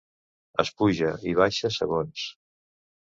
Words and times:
Es 0.61 0.69
puja 0.79 1.11
i 1.31 1.33
baixa, 1.39 1.71
segons. 1.75 2.25